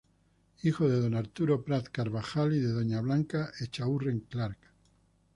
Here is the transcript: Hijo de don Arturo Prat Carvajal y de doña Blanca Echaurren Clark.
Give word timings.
Hijo 0.63 0.89
de 0.89 0.99
don 0.99 1.13
Arturo 1.13 1.63
Prat 1.63 1.89
Carvajal 1.89 2.55
y 2.55 2.59
de 2.59 2.71
doña 2.71 3.01
Blanca 3.01 3.51
Echaurren 3.59 4.21
Clark. 4.21 4.57